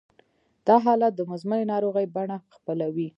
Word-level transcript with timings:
دا 0.67 0.75
حالت 0.85 1.11
د 1.15 1.21
مزمنې 1.31 1.65
ناروغۍ 1.73 2.05
بڼه 2.15 2.37
خپلوي 2.55 3.07